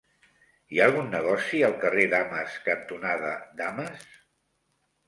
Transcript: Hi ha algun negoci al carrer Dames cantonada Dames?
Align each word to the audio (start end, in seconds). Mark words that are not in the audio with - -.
Hi 0.75 0.79
ha 0.79 0.87
algun 0.91 1.11
negoci 1.15 1.61
al 1.67 1.77
carrer 1.85 2.09
Dames 2.15 2.57
cantonada 2.69 3.39
Dames? 3.63 4.13